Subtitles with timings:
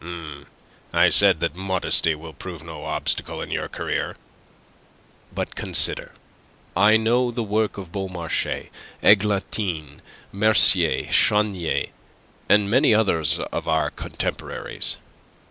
[0.93, 4.15] "I said that modesty will prove no obstacle in your career."
[5.31, 6.13] "But consider.
[6.75, 8.71] I know the work of Beaumarchais,
[9.03, 10.01] Eglantine,
[10.31, 11.89] Mercier, Chenier,
[12.49, 14.97] and many others of our contemporaries.